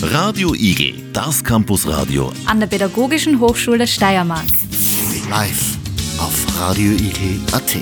[0.00, 4.46] Radio Igel, das Campusradio an der Pädagogischen Hochschule Steiermark.
[5.28, 5.76] Live
[6.18, 7.76] auf radioigel.at.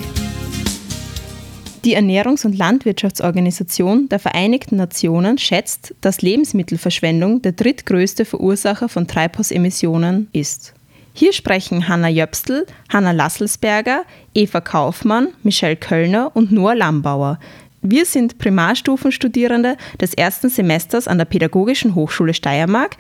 [1.85, 10.28] Die Ernährungs- und Landwirtschaftsorganisation der Vereinigten Nationen schätzt, dass Lebensmittelverschwendung der drittgrößte Verursacher von Treibhausemissionen
[10.33, 10.74] ist.
[11.13, 14.03] Hier sprechen Hanna Jöpstl, Hanna Lasselsberger,
[14.35, 17.38] Eva Kaufmann, Michelle Kölner und Noah Lambauer.
[17.88, 22.96] Wir sind Primarstufenstudierende des ersten Semesters an der Pädagogischen Hochschule Steiermark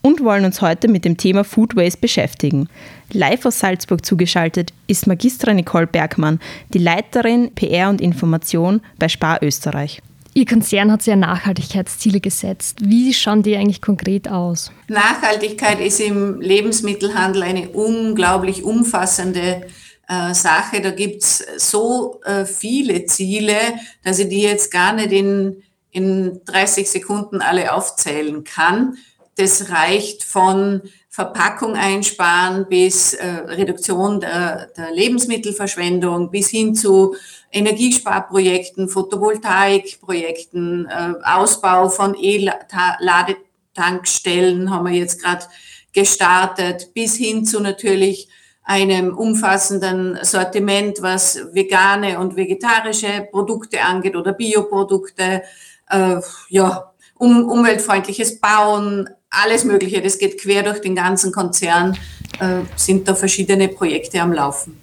[0.00, 2.68] und wollen uns heute mit dem Thema Food Waste beschäftigen.
[3.12, 6.38] Live aus Salzburg zugeschaltet ist Magistra Nicole Bergmann,
[6.72, 10.00] die Leiterin PR und Information bei Spar Österreich.
[10.34, 12.78] Ihr Konzern hat sehr Nachhaltigkeitsziele gesetzt.
[12.80, 14.70] Wie schauen die eigentlich konkret aus?
[14.86, 19.62] Nachhaltigkeit ist im Lebensmittelhandel eine unglaublich umfassende
[20.12, 20.82] äh, Sache.
[20.82, 23.56] Da gibt's so äh, viele Ziele,
[24.04, 28.98] dass ich die jetzt gar nicht in, in 30 Sekunden alle aufzählen kann.
[29.36, 37.14] Das reicht von Verpackung einsparen bis äh, Reduktion der, der Lebensmittelverschwendung bis hin zu
[37.50, 45.46] Energiesparprojekten, Photovoltaikprojekten, äh, Ausbau von E-Ladetankstellen haben wir jetzt gerade
[45.92, 48.28] gestartet, bis hin zu natürlich
[48.64, 55.42] einem umfassenden Sortiment, was vegane und vegetarische Produkte angeht oder Bioprodukte,
[55.90, 60.02] äh, ja, um, umweltfreundliches Bauen, alles Mögliche.
[60.02, 61.96] Das geht quer durch den ganzen Konzern,
[62.40, 64.76] äh, sind da verschiedene Projekte am Laufen.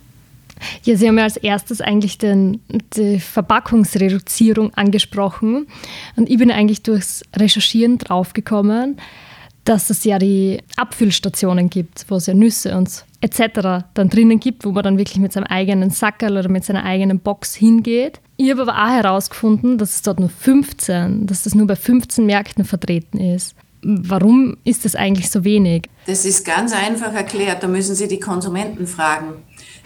[0.83, 2.61] Ja, Sie haben ja als erstes eigentlich den,
[2.95, 5.67] die Verpackungsreduzierung angesprochen.
[6.17, 8.97] Und ich bin eigentlich durchs Recherchieren draufgekommen,
[9.69, 13.85] dass es ja die Abfüllstationen gibt, wo es ja Nüsse und etc.
[13.93, 17.19] dann drinnen gibt, wo man dann wirklich mit seinem eigenen Sackerl oder mit seiner eigenen
[17.19, 18.19] Box hingeht.
[18.37, 22.25] Ich habe aber auch herausgefunden, dass es dort nur 15, dass das nur bei 15
[22.25, 23.53] Märkten vertreten ist.
[23.83, 25.83] Warum ist das eigentlich so wenig?
[26.07, 27.61] Das ist ganz einfach erklärt.
[27.61, 29.43] Da müssen Sie die Konsumenten fragen.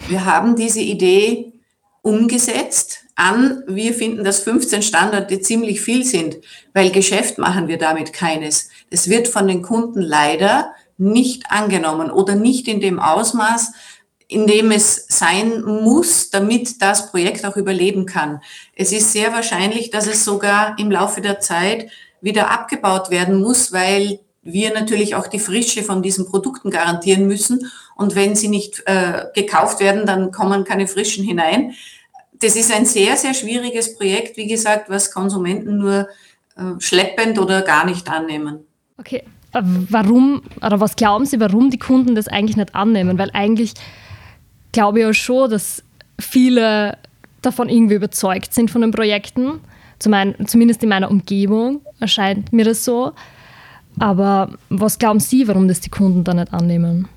[0.08, 1.52] Wir haben diese Idee
[2.00, 6.36] umgesetzt an, wir finden, dass 15 Standorte ziemlich viel sind,
[6.72, 8.70] weil Geschäft machen wir damit keines.
[8.90, 13.72] Es wird von den Kunden leider nicht angenommen oder nicht in dem Ausmaß,
[14.26, 18.40] in dem es sein muss, damit das Projekt auch überleben kann.
[18.74, 23.72] Es ist sehr wahrscheinlich, dass es sogar im Laufe der Zeit wieder abgebaut werden muss,
[23.72, 27.70] weil wir natürlich auch die Frische von diesen Produkten garantieren müssen.
[27.96, 31.74] Und wenn sie nicht äh, gekauft werden, dann kommen keine frischen hinein.
[32.44, 36.08] Das ist ein sehr, sehr schwieriges Projekt, wie gesagt, was Konsumenten nur
[36.56, 38.66] äh, schleppend oder gar nicht annehmen.
[38.98, 39.22] Okay,
[39.54, 43.16] äh, warum oder was glauben Sie, warum die Kunden das eigentlich nicht annehmen?
[43.16, 43.72] Weil eigentlich
[44.72, 45.82] glaube ich ja schon, dass
[46.20, 46.98] viele
[47.40, 49.60] davon irgendwie überzeugt sind von den Projekten.
[49.98, 53.12] Zumindest in meiner Umgebung erscheint mir das so.
[53.98, 57.08] Aber was glauben Sie, warum das die Kunden da nicht annehmen?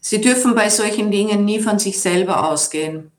[0.00, 3.12] Sie dürfen bei solchen Dingen nie von sich selber ausgehen.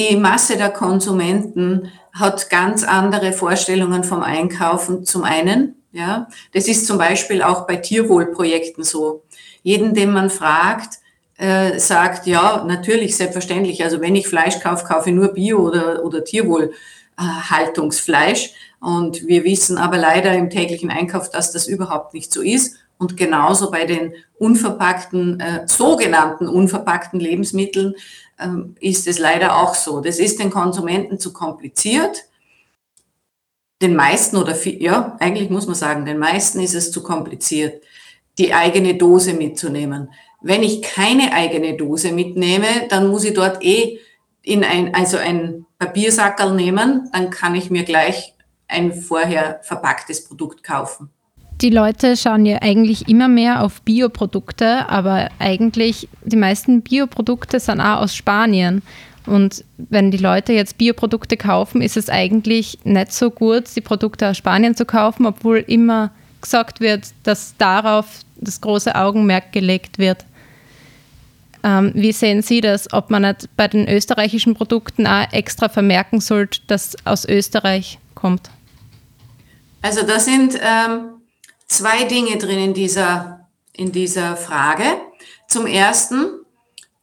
[0.00, 5.74] Die Masse der Konsumenten hat ganz andere Vorstellungen vom Einkaufen zum einen.
[5.92, 9.24] Ja, das ist zum Beispiel auch bei Tierwohlprojekten so.
[9.62, 11.00] Jeden, den man fragt,
[11.36, 13.84] äh, sagt, ja, natürlich, selbstverständlich.
[13.84, 18.54] Also wenn ich Fleisch kaufe, kaufe ich nur Bio oder, oder Tierwohlhaltungsfleisch.
[18.80, 22.76] Und wir wissen aber leider im täglichen Einkauf, dass das überhaupt nicht so ist.
[23.00, 27.94] Und genauso bei den unverpackten, äh, sogenannten unverpackten Lebensmitteln
[28.38, 30.00] ähm, ist es leider auch so.
[30.00, 32.24] Das ist den Konsumenten zu kompliziert
[33.80, 37.82] den meisten oder viel, ja, eigentlich muss man sagen, den meisten ist es zu kompliziert,
[38.38, 40.12] die eigene Dose mitzunehmen.
[40.42, 43.98] Wenn ich keine eigene Dose mitnehme, dann muss ich dort eh
[44.42, 48.34] in ein, also ein Papiersackerl nehmen, dann kann ich mir gleich
[48.68, 51.10] ein vorher verpacktes Produkt kaufen.
[51.60, 57.80] Die Leute schauen ja eigentlich immer mehr auf Bioprodukte, aber eigentlich die meisten Bioprodukte sind
[57.80, 58.82] auch aus Spanien.
[59.26, 64.28] Und wenn die Leute jetzt Bioprodukte kaufen, ist es eigentlich nicht so gut, die Produkte
[64.28, 66.10] aus Spanien zu kaufen, obwohl immer
[66.40, 68.06] gesagt wird, dass darauf
[68.36, 70.24] das große Augenmerk gelegt wird.
[71.62, 76.20] Ähm, wie sehen Sie das, ob man nicht bei den österreichischen Produkten auch extra vermerken
[76.20, 78.48] sollte, dass aus Österreich kommt?
[79.82, 81.19] Also da sind ähm,
[81.70, 84.84] zwei Dinge drin in dieser, in dieser Frage.
[85.48, 86.44] Zum Ersten,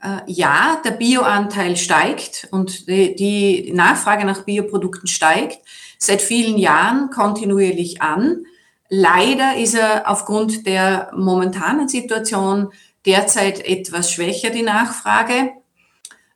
[0.04, 5.60] äh, ja, der Bioanteil steigt und die, die Nachfrage nach Bioprodukten steigt
[5.98, 8.46] seit vielen Jahren kontinuierlich an.
[8.90, 12.72] Leider ist er aufgrund der momentanen Situation
[13.06, 15.52] derzeit etwas schwächer, die Nachfrage.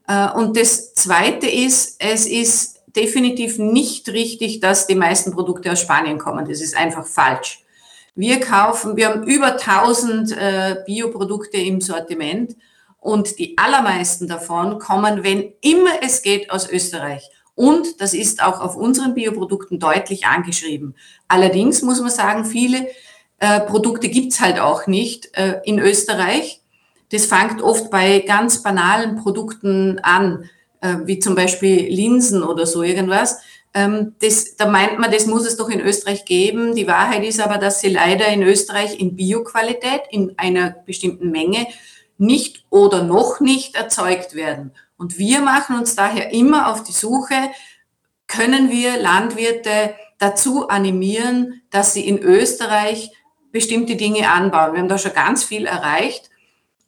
[0.08, 5.82] Äh, und das Zweite ist, es ist definitiv nicht richtig, dass die meisten Produkte aus
[5.82, 6.48] Spanien kommen.
[6.48, 7.62] Das ist einfach falsch.
[8.16, 12.56] Wir kaufen, wir haben über 1000 äh, Bioprodukte im Sortiment
[13.00, 17.30] und die allermeisten davon kommen, wenn immer es geht, aus Österreich.
[17.56, 20.96] Und das ist auch auf unseren Bioprodukten deutlich angeschrieben.
[21.28, 22.88] Allerdings muss man sagen, viele
[23.40, 26.62] äh, Produkte gibt's halt auch nicht äh, in Österreich.
[27.12, 30.50] Das fängt oft bei ganz banalen Produkten an,
[30.82, 33.40] äh, wie zum Beispiel Linsen oder so irgendwas.
[33.74, 36.76] Ähm, das, da meint man, das muss es doch in Österreich geben.
[36.76, 41.68] Die Wahrheit ist aber, dass sie leider in Österreich in Bioqualität in einer bestimmten Menge
[42.18, 44.72] nicht oder noch nicht erzeugt werden.
[44.98, 47.36] Und wir machen uns daher immer auf die Suche,
[48.28, 53.12] können wir Landwirte dazu animieren, dass sie in Österreich
[53.52, 54.74] bestimmte Dinge anbauen.
[54.74, 56.30] Wir haben da schon ganz viel erreicht.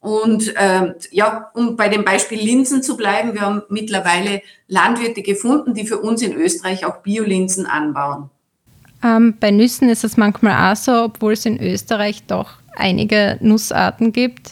[0.04, 5.72] Und ähm, ja, um bei dem Beispiel Linsen zu bleiben, wir haben mittlerweile Landwirte gefunden,
[5.72, 8.28] die für uns in Österreich auch Biolinsen anbauen.
[9.02, 14.12] Ähm, bei Nüssen ist es manchmal auch so, obwohl es in Österreich doch einige Nussarten
[14.12, 14.50] gibt.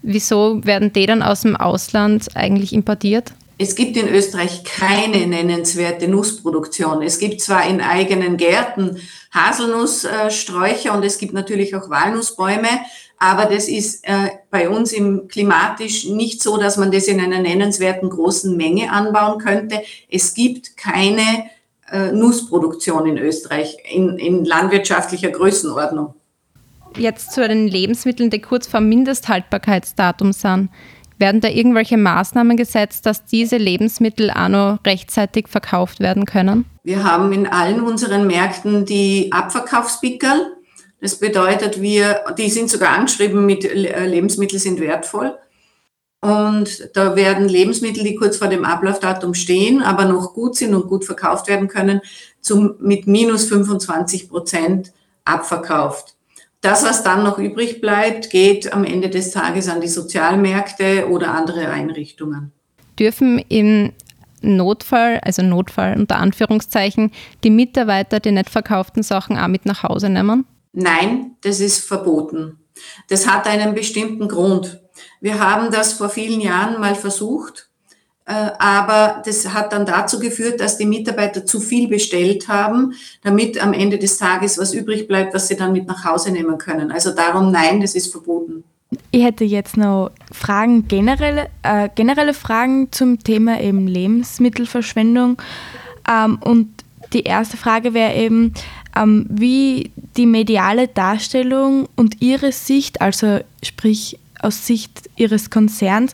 [0.00, 3.34] Wieso werden die dann aus dem Ausland eigentlich importiert?
[3.58, 7.02] Es gibt in Österreich keine nennenswerte Nussproduktion.
[7.02, 8.96] Es gibt zwar in eigenen Gärten
[9.34, 12.68] Haselnusssträucher und es gibt natürlich auch Walnussbäume,
[13.22, 17.38] aber das ist äh, bei uns im klimatisch nicht so, dass man das in einer
[17.38, 19.82] nennenswerten großen Menge anbauen könnte.
[20.10, 21.44] Es gibt keine
[21.92, 26.14] äh, Nussproduktion in Österreich in, in landwirtschaftlicher Größenordnung.
[26.96, 30.70] Jetzt zu den Lebensmitteln, die kurz vor Mindesthaltbarkeitsdatum sind.
[31.18, 36.64] Werden da irgendwelche Maßnahmen gesetzt, dass diese Lebensmittel auch noch rechtzeitig verkauft werden können?
[36.84, 40.56] Wir haben in allen unseren Märkten die Abverkaufspickerl.
[41.00, 45.34] Das bedeutet, wir, die sind sogar angeschrieben mit äh, Lebensmittel sind wertvoll.
[46.20, 50.86] Und da werden Lebensmittel, die kurz vor dem Ablaufdatum stehen, aber noch gut sind und
[50.86, 52.02] gut verkauft werden können,
[52.42, 54.92] zum, mit minus 25 Prozent
[55.24, 56.16] abverkauft.
[56.60, 61.32] Das, was dann noch übrig bleibt, geht am Ende des Tages an die Sozialmärkte oder
[61.32, 62.52] andere Einrichtungen.
[62.98, 63.92] Dürfen im
[64.42, 67.12] Notfall, also Notfall unter Anführungszeichen,
[67.44, 70.44] die Mitarbeiter die nicht verkauften Sachen auch mit nach Hause nehmen?
[70.72, 72.58] Nein, das ist verboten.
[73.08, 74.80] Das hat einen bestimmten Grund.
[75.20, 77.70] Wir haben das vor vielen Jahren mal versucht
[78.30, 82.94] äh, aber das hat dann dazu geführt, dass die Mitarbeiter zu viel bestellt haben,
[83.24, 86.56] damit am Ende des Tages was übrig bleibt, was sie dann mit nach Hause nehmen
[86.56, 86.92] können.
[86.92, 88.62] Also darum, nein, das ist verboten.
[89.10, 95.42] Ich hätte jetzt noch Fragen, generelle, äh, generelle Fragen zum Thema eben Lebensmittelverschwendung.
[96.08, 96.68] Ähm, und
[97.12, 98.54] die erste Frage wäre eben,
[98.96, 106.12] ähm, wie die mediale Darstellung und Ihre Sicht, also sprich aus Sicht Ihres Konzerns,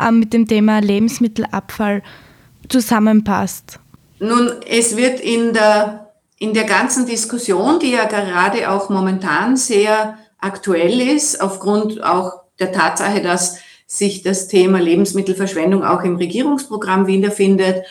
[0.00, 2.02] äh, mit dem Thema Lebensmittelabfall
[2.68, 3.78] zusammenpasst?
[4.20, 10.16] Nun, es wird in der, in der ganzen Diskussion, die ja gerade auch momentan sehr
[10.38, 17.84] aktuell ist, aufgrund auch der Tatsache, dass sich das Thema Lebensmittelverschwendung auch im Regierungsprogramm wiederfindet,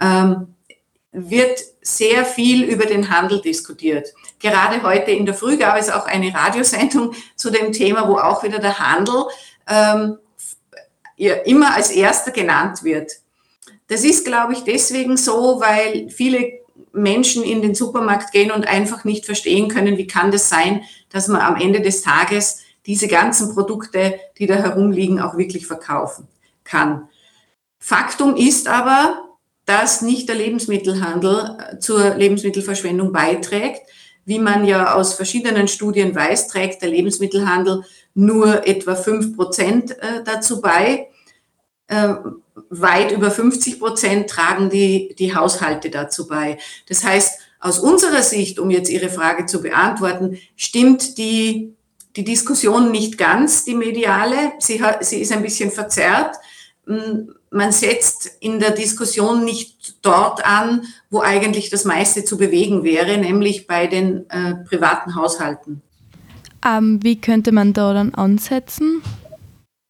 [0.00, 0.51] ähm,
[1.12, 4.08] wird sehr viel über den Handel diskutiert.
[4.38, 8.42] Gerade heute in der Früh gab es auch eine Radiosendung zu dem Thema, wo auch
[8.42, 9.24] wieder der Handel
[9.68, 10.18] ähm,
[11.16, 13.12] immer als erster genannt wird.
[13.88, 16.60] Das ist, glaube ich, deswegen so, weil viele
[16.92, 21.28] Menschen in den Supermarkt gehen und einfach nicht verstehen können, wie kann das sein, dass
[21.28, 26.26] man am Ende des Tages diese ganzen Produkte, die da herumliegen, auch wirklich verkaufen
[26.64, 27.08] kann.
[27.78, 29.31] Faktum ist aber,
[29.72, 33.80] dass nicht der Lebensmittelhandel äh, zur Lebensmittelverschwendung beiträgt.
[34.26, 37.82] Wie man ja aus verschiedenen Studien weiß, trägt der Lebensmittelhandel
[38.14, 41.08] nur etwa fünf Prozent äh, dazu bei.
[41.86, 42.14] Äh,
[42.68, 46.58] weit über 50 Prozent tragen die, die Haushalte dazu bei.
[46.86, 51.72] Das heißt, aus unserer Sicht, um jetzt Ihre Frage zu beantworten, stimmt die,
[52.14, 54.52] die Diskussion nicht ganz, die mediale.
[54.58, 56.36] Sie, sie ist ein bisschen verzerrt.
[57.52, 63.18] Man setzt in der Diskussion nicht dort an, wo eigentlich das meiste zu bewegen wäre,
[63.18, 65.82] nämlich bei den äh, privaten Haushalten.
[66.64, 69.02] Ähm, wie könnte man da dann ansetzen?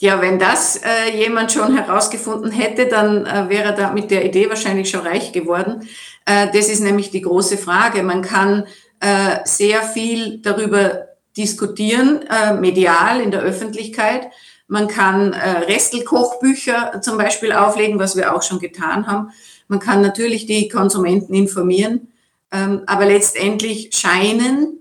[0.00, 4.24] Ja, wenn das äh, jemand schon herausgefunden hätte, dann äh, wäre er da mit der
[4.24, 5.88] Idee wahrscheinlich schon reich geworden.
[6.24, 8.02] Äh, das ist nämlich die große Frage.
[8.02, 8.64] Man kann
[8.98, 14.28] äh, sehr viel darüber diskutieren, äh, medial in der Öffentlichkeit.
[14.72, 19.28] Man kann äh, Restelkochbücher zum Beispiel auflegen, was wir auch schon getan haben.
[19.68, 22.08] Man kann natürlich die Konsumenten informieren.
[22.50, 24.80] Ähm, aber letztendlich scheinen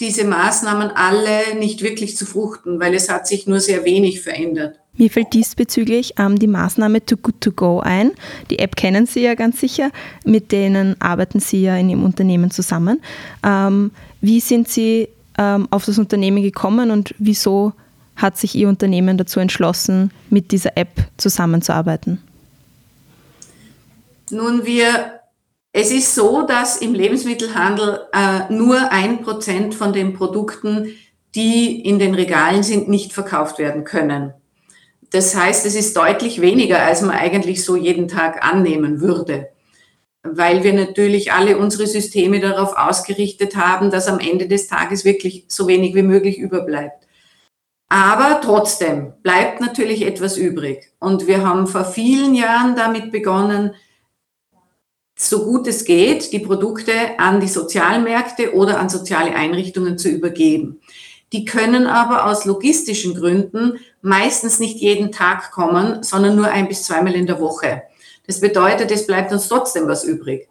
[0.00, 4.80] diese Maßnahmen alle nicht wirklich zu fruchten, weil es hat sich nur sehr wenig verändert.
[4.94, 8.10] Mir fällt diesbezüglich ähm, die Maßnahme Too Good To Go ein.
[8.50, 9.92] Die App kennen Sie ja ganz sicher,
[10.24, 13.00] mit denen arbeiten Sie ja in Ihrem Unternehmen zusammen.
[13.46, 17.72] Ähm, wie sind Sie ähm, auf das Unternehmen gekommen und wieso
[18.18, 22.20] hat sich Ihr Unternehmen dazu entschlossen, mit dieser App zusammenzuarbeiten?
[24.30, 25.20] Nun, wir,
[25.72, 30.92] es ist so, dass im Lebensmittelhandel äh, nur ein Prozent von den Produkten,
[31.34, 34.34] die in den Regalen sind, nicht verkauft werden können.
[35.10, 39.48] Das heißt, es ist deutlich weniger, als man eigentlich so jeden Tag annehmen würde,
[40.22, 45.44] weil wir natürlich alle unsere Systeme darauf ausgerichtet haben, dass am Ende des Tages wirklich
[45.48, 47.07] so wenig wie möglich überbleibt.
[47.88, 50.92] Aber trotzdem bleibt natürlich etwas übrig.
[50.98, 53.74] Und wir haben vor vielen Jahren damit begonnen,
[55.16, 60.80] so gut es geht, die Produkte an die Sozialmärkte oder an soziale Einrichtungen zu übergeben.
[61.32, 66.84] Die können aber aus logistischen Gründen meistens nicht jeden Tag kommen, sondern nur ein bis
[66.84, 67.82] zweimal in der Woche.
[68.26, 70.48] Das bedeutet, es bleibt uns trotzdem was übrig.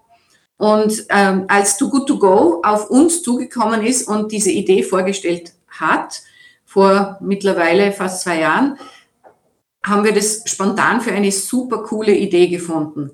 [0.57, 5.53] Und ähm, als Too Good To Go auf uns zugekommen ist und diese Idee vorgestellt
[5.67, 6.21] hat,
[6.67, 8.77] vor mittlerweile fast zwei Jahren,
[9.83, 13.11] haben wir das spontan für eine super coole Idee gefunden.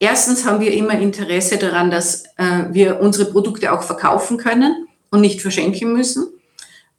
[0.00, 5.20] Erstens haben wir immer Interesse daran, dass äh, wir unsere Produkte auch verkaufen können und
[5.20, 6.26] nicht verschenken müssen.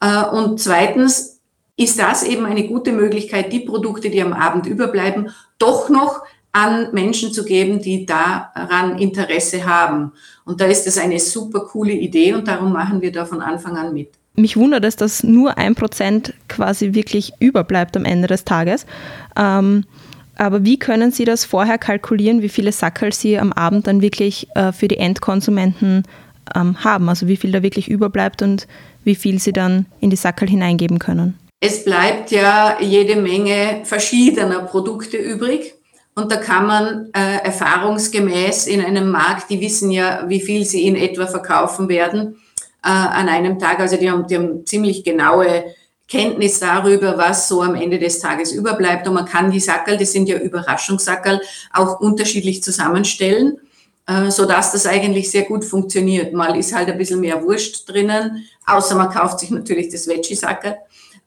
[0.00, 1.42] Äh, und zweitens
[1.76, 6.22] ist das eben eine gute Möglichkeit, die Produkte, die am Abend überbleiben, doch noch
[6.52, 10.12] an Menschen zu geben, die daran Interesse haben.
[10.46, 13.76] Und da ist das eine super coole Idee und darum machen wir da von Anfang
[13.76, 14.12] an mit.
[14.36, 18.84] Mich wundert es, dass nur ein Prozent quasi wirklich überbleibt am Ende des Tages.
[19.36, 19.84] Ähm,
[20.36, 24.48] aber wie können Sie das vorher kalkulieren, wie viele Sackerl Sie am Abend dann wirklich
[24.56, 26.02] äh, für die Endkonsumenten
[26.56, 27.08] ähm, haben?
[27.08, 28.66] Also wie viel da wirklich überbleibt und
[29.04, 31.38] wie viel Sie dann in die Sackerl hineingeben können?
[31.60, 35.74] Es bleibt ja jede Menge verschiedener Produkte übrig.
[36.16, 40.86] Und da kann man äh, erfahrungsgemäß in einem Markt, die wissen ja, wie viel sie
[40.86, 42.36] in etwa verkaufen werden
[42.84, 43.80] äh, an einem Tag.
[43.80, 45.64] Also die haben, die haben ziemlich genaue
[46.06, 49.08] Kenntnis darüber, was so am Ende des Tages überbleibt.
[49.08, 51.40] Und man kann die Sackerl, das sind ja Überraschungssackerl,
[51.72, 53.58] auch unterschiedlich zusammenstellen,
[54.06, 56.34] äh, so dass das eigentlich sehr gut funktioniert.
[56.34, 60.76] Mal ist halt ein bisschen mehr Wurst drinnen, außer man kauft sich natürlich das Veggie-Sackerl.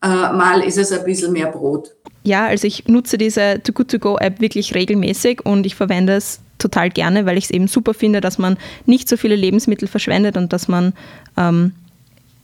[0.04, 1.96] Äh, mal ist es ein bisschen mehr Brot.
[2.28, 6.12] Ja, also ich nutze diese Too Good To Go App wirklich regelmäßig und ich verwende
[6.12, 9.88] es total gerne, weil ich es eben super finde, dass man nicht so viele Lebensmittel
[9.88, 10.92] verschwendet und dass man
[11.38, 11.72] ähm,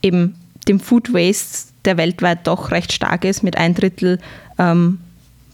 [0.00, 0.36] eben
[0.68, 4.20] dem Food Waste, der weltweit doch recht stark ist, mit ein Drittel
[4.58, 5.00] ähm,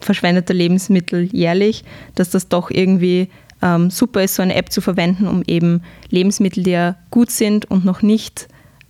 [0.01, 1.83] verschwendeter Lebensmittel jährlich,
[2.15, 3.31] dass das doch irgendwie
[3.63, 7.69] ähm, super ist, so eine App zu verwenden, um eben Lebensmittel, die ja gut sind
[7.69, 8.47] und noch nicht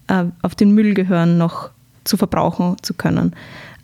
[0.09, 1.71] äh, auf den Müll gehören, noch
[2.05, 3.35] zu verbrauchen zu können.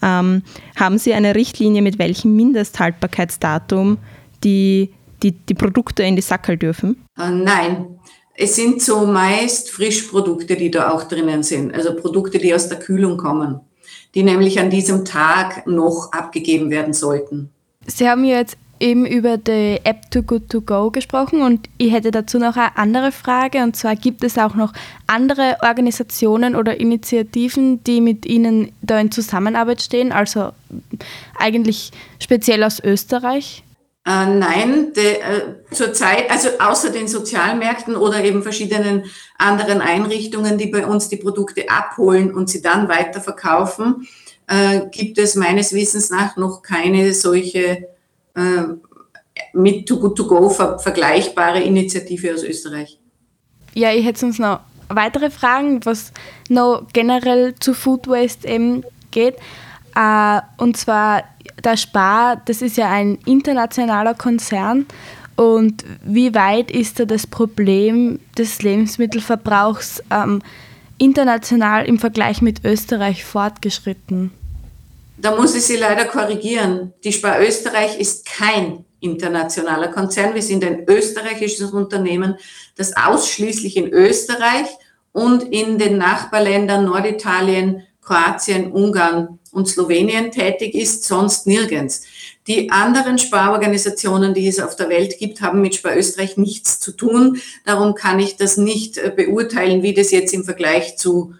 [0.06, 0.42] Ähm,
[0.76, 3.98] haben Sie eine Richtlinie, mit welchem Mindesthaltbarkeitsdatum
[4.44, 7.04] die, die, die Produkte in die Sackel dürfen?
[7.18, 7.98] Äh, nein,
[8.34, 12.78] es sind so meist Frischprodukte, die da auch drinnen sind, also Produkte, die aus der
[12.78, 13.60] Kühlung kommen,
[14.14, 17.50] die nämlich an diesem Tag noch abgegeben werden sollten.
[17.86, 22.10] Sie haben jetzt eben über die App Too Good To Go gesprochen und ich hätte
[22.10, 24.72] dazu noch eine andere Frage und zwar gibt es auch noch
[25.06, 30.50] andere Organisationen oder Initiativen, die mit Ihnen da in Zusammenarbeit stehen, also
[31.38, 33.62] eigentlich speziell aus Österreich?
[34.06, 39.04] Äh, nein, de, äh, zurzeit, also außer den Sozialmärkten oder eben verschiedenen
[39.36, 44.06] anderen Einrichtungen, die bei uns die Produkte abholen und sie dann weiterverkaufen,
[44.46, 47.88] äh, gibt es meines Wissens nach noch keine solche
[49.52, 52.98] mit Too Good To Go ver vergleichbare Initiative aus Österreich.
[53.74, 56.12] Ja, ich hätte sonst noch weitere Fragen, was
[56.48, 59.36] noch generell zu Food Waste eben geht.
[59.98, 61.24] Uh, und zwar
[61.64, 64.86] der Spar, das ist ja ein internationaler Konzern.
[65.36, 70.40] Und wie weit ist da das Problem des Lebensmittelverbrauchs ähm,
[70.98, 74.32] international im Vergleich mit Österreich fortgeschritten?
[75.18, 76.92] Da muss ich Sie leider korrigieren.
[77.02, 80.34] Die Spar Österreich ist kein internationaler Konzern.
[80.34, 82.36] Wir sind ein österreichisches Unternehmen,
[82.76, 84.66] das ausschließlich in Österreich
[85.12, 92.02] und in den Nachbarländern Norditalien, Kroatien, Ungarn und Slowenien tätig ist, sonst nirgends.
[92.46, 96.92] Die anderen Sparorganisationen, die es auf der Welt gibt, haben mit Spar Österreich nichts zu
[96.92, 97.40] tun.
[97.64, 101.34] Darum kann ich das nicht äh, beurteilen, wie das jetzt im Vergleich zu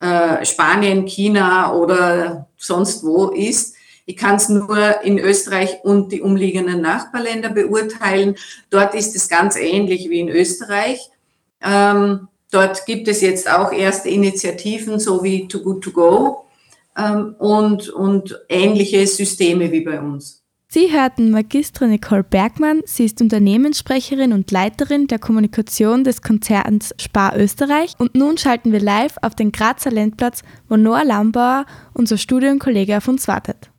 [0.00, 3.74] äh, Spanien, China oder sonst wo ist.
[4.04, 8.36] Ich kann es nur in Österreich und die umliegenden Nachbarländer beurteilen.
[8.70, 11.00] Dort ist es ganz ähnlich wie in Österreich.
[11.60, 16.44] Ähm, Dort gibt es jetzt auch erste Initiativen, so wie Too Good To Go
[16.96, 20.42] ähm, und, und ähnliche Systeme wie bei uns.
[20.68, 22.80] Sie hörten Magistra Nicole Bergmann.
[22.86, 27.94] Sie ist Unternehmenssprecherin und Leiterin der Kommunikation des Konzerns Spar Österreich.
[27.98, 33.06] Und nun schalten wir live auf den Grazer Landplatz, wo Noah Lambauer, unser Studienkollege, auf
[33.06, 33.70] uns wartet.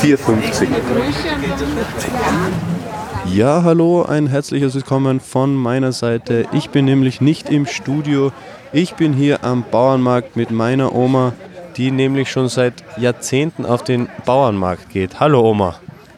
[0.00, 0.68] 450.
[3.34, 6.46] Ja, hallo, ein herzliches Willkommen von meiner Seite.
[6.52, 8.30] Ich bin nämlich nicht im Studio.
[8.72, 11.32] Ich bin hier am Bauernmarkt mit meiner Oma,
[11.76, 15.20] die nämlich schon seit Jahrzehnten auf den Bauernmarkt geht.
[15.20, 15.76] Hallo Oma.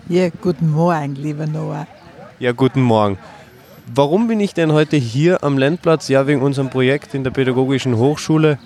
[0.09, 1.87] Ja, guten Morgen, lieber Noah.
[2.39, 3.19] Ja, guten Morgen.
[3.95, 6.09] Warum bin ich denn heute hier am Landplatz?
[6.09, 8.59] Ja, wegen unserem Projekt in der Pädagogischen Hochschule.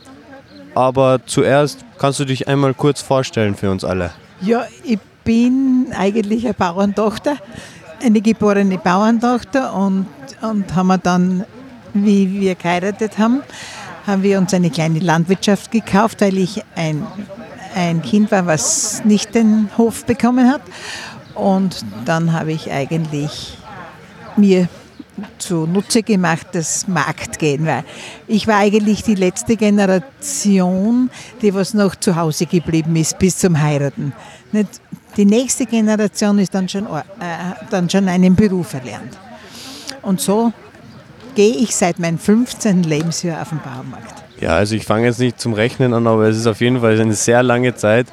[0.75, 4.11] Aber zuerst kannst du dich einmal kurz vorstellen für uns alle.
[4.40, 7.37] Ja, ich bin eigentlich eine Bauerntochter,
[8.02, 10.06] eine geborene Bauerntochter und,
[10.40, 11.44] und haben wir dann,
[11.94, 13.42] wie wir geheiratet haben,
[14.06, 17.06] haben wir uns eine kleine Landwirtschaft gekauft, weil ich ein,
[17.75, 20.62] ein Kind war, was nicht den Hof bekommen hat.
[21.35, 23.56] Und dann habe ich eigentlich
[24.37, 24.68] mir
[25.38, 27.85] zunutze gemacht, das Marktgehen, weil
[28.26, 33.61] ich war eigentlich die letzte Generation, die was noch zu Hause geblieben ist bis zum
[33.61, 34.12] Heiraten.
[34.52, 34.80] Nicht?
[35.16, 37.00] Die nächste Generation ist dann schon, äh,
[37.71, 39.18] dann schon einen Beruf erlernt.
[40.00, 40.52] Und so
[41.34, 42.82] gehe ich seit meinem 15.
[42.82, 44.22] Lebensjahr auf den Baumarkt.
[44.40, 47.00] Ja, also ich fange jetzt nicht zum Rechnen an, aber es ist auf jeden Fall
[47.00, 48.06] eine sehr lange Zeit.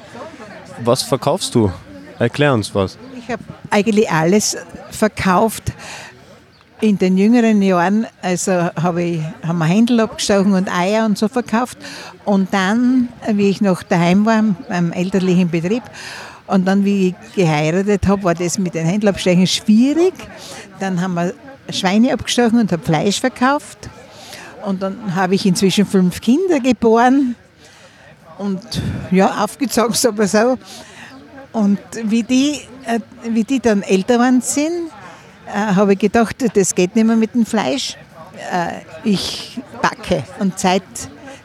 [0.83, 1.71] Was verkaufst du?
[2.19, 2.97] Erklär uns was.
[3.17, 4.57] Ich habe eigentlich alles
[4.91, 5.73] verkauft.
[6.81, 11.27] In den jüngeren Jahren also habe ich, haben wir Händel abgestochen und Eier und so
[11.27, 11.77] verkauft.
[12.25, 15.83] Und dann, wie ich noch daheim war, im elterlichen Betrieb,
[16.49, 20.13] und dann, wie ich geheiratet habe, war das mit den Händelabstechen schwierig.
[20.79, 21.33] Dann haben wir
[21.71, 23.89] Schweine abgestochen und habe Fleisch verkauft.
[24.65, 27.35] Und dann habe ich inzwischen fünf Kinder geboren
[28.38, 28.61] und
[29.11, 30.57] ja, aufgezogen, aber so.
[31.51, 34.89] Und wie die, äh, wie die dann älter waren sind,
[35.47, 37.95] äh, habe ich gedacht, das geht nicht mehr mit dem Fleisch.
[38.51, 40.23] Äh, ich backe.
[40.39, 40.83] Und seit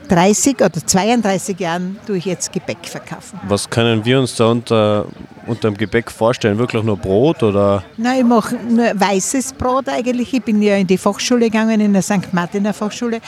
[0.08, 3.38] 30 oder 32 Jahren tue ich jetzt Gebäck verkaufen.
[3.48, 5.06] Was können wir uns da unter,
[5.46, 6.58] unter dem Gebäck vorstellen?
[6.58, 7.84] Wirklich nur Brot oder?
[7.96, 10.32] Nein, ich mache nur weißes Brot eigentlich.
[10.32, 12.32] Ich bin ja in die Fachschule gegangen, in der St.
[12.32, 13.20] Martiner Fachschule.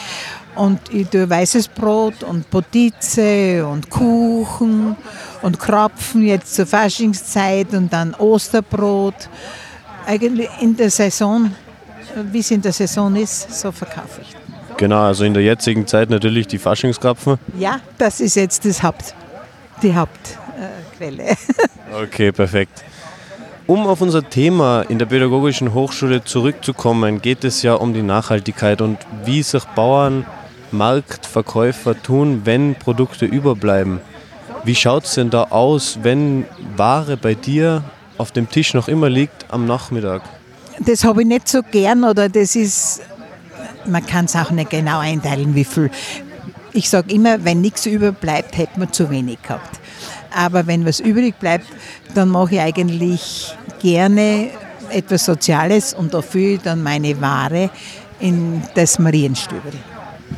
[0.54, 4.96] Und ich tue weißes Brot und Potize und Kuchen
[5.42, 9.28] und Krapfen jetzt zur Faschingszeit und dann Osterbrot.
[10.06, 11.50] Eigentlich in der Saison,
[12.30, 14.45] wie es in der Saison ist, so verkaufe ich.
[14.76, 17.38] Genau, also in der jetzigen Zeit natürlich die Faschingskrapfen.
[17.58, 19.14] Ja, das ist jetzt das Haupt,
[19.82, 21.36] die Hauptquelle.
[22.02, 22.84] Okay, perfekt.
[23.66, 28.80] Um auf unser Thema in der Pädagogischen Hochschule zurückzukommen, geht es ja um die Nachhaltigkeit
[28.82, 30.26] und wie sich Bauern,
[30.72, 34.00] Marktverkäufer tun, wenn Produkte überbleiben.
[34.64, 36.44] Wie schaut es denn da aus, wenn
[36.76, 37.82] Ware bei dir
[38.18, 40.22] auf dem Tisch noch immer liegt am Nachmittag?
[40.80, 43.00] Das habe ich nicht so gern oder das ist
[43.88, 45.90] man kann es auch nicht genau einteilen, wie viel.
[46.72, 49.80] Ich sage immer, wenn nichts überbleibt, hätte man zu wenig gehabt.
[50.34, 51.66] Aber wenn was übrig bleibt,
[52.14, 54.50] dann mache ich eigentlich gerne
[54.90, 57.70] etwas Soziales und dafür dann meine Ware
[58.20, 59.72] in das Marienstübel.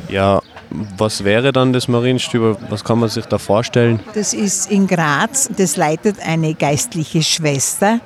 [0.09, 2.57] Ja, was wäre dann das Marienstübel?
[2.69, 3.99] Was kann man sich da vorstellen?
[4.13, 7.99] Das ist in Graz, das leitet eine geistliche Schwester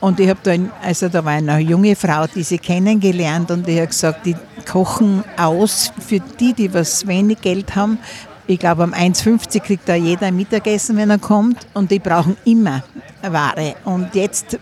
[0.00, 3.76] und ich habe da, also da war eine junge Frau, die sie kennengelernt und ich
[3.76, 4.34] habe gesagt, die
[4.70, 7.98] kochen aus für die, die was wenig Geld haben.
[8.46, 12.36] Ich glaube, um 1,50 kriegt da jeder ein Mittagessen, wenn er kommt und die brauchen
[12.44, 12.82] immer
[13.22, 13.74] Ware.
[13.84, 14.58] Und jetzt,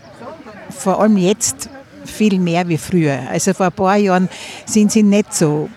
[0.69, 1.69] vor allem jetzt,
[2.05, 3.19] viel mehr wie früher.
[3.29, 4.29] Also vor ein paar Jahren
[4.65, 5.69] sind sie nicht so,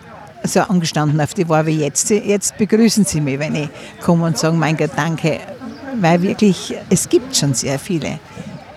[0.43, 2.11] so angestanden auf die Ware wie jetzt.
[2.11, 3.69] Jetzt begrüßen sie mich, wenn ich
[4.01, 5.39] komme und sage, mein Gott, danke.
[6.01, 8.19] Weil wirklich, es gibt schon sehr viele.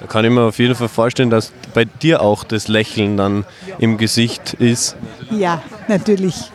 [0.05, 3.43] Da kann ich mir auf jeden Fall vorstellen, dass bei dir auch das Lächeln dann
[3.79, 4.95] im Gesicht ist.
[5.31, 6.51] Ja, natürlich.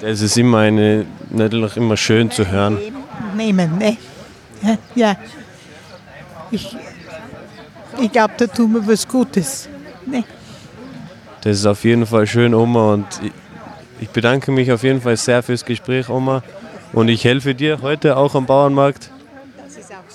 [0.00, 2.78] Das ist immer eine, natürlich immer schön zu hören.
[3.36, 3.96] Nehmen, ne?
[4.94, 5.16] Ja.
[6.52, 6.76] Ich,
[8.00, 9.68] ich glaube, da tun wir was Gutes.
[10.06, 10.22] Ne?
[11.40, 12.92] Das ist auf jeden Fall schön, Oma.
[12.92, 13.32] Und ich,
[14.02, 16.44] ich bedanke mich auf jeden Fall sehr fürs Gespräch, Oma.
[16.92, 19.10] Und ich helfe dir heute auch am Bauernmarkt.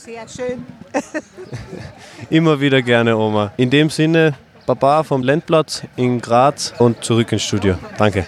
[0.07, 0.65] Sehr schön.
[2.29, 3.51] Immer wieder gerne, Oma.
[3.57, 7.75] In dem Sinne, Baba vom Landplatz in Graz und zurück ins Studio.
[7.97, 8.25] Danke.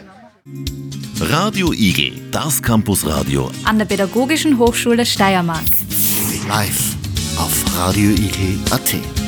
[1.22, 5.64] Radio Igel, das Campusradio an der Pädagogischen Hochschule Steiermark.
[6.50, 6.98] Live
[7.38, 9.19] auf radioigel.at.